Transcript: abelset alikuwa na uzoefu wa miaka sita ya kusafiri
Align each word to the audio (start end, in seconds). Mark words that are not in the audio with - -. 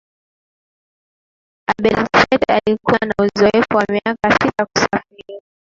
abelset 1.71 2.43
alikuwa 2.49 2.99
na 3.07 3.13
uzoefu 3.21 3.75
wa 3.77 3.85
miaka 3.91 4.31
sita 4.31 4.53
ya 4.59 4.65
kusafiri 4.65 5.41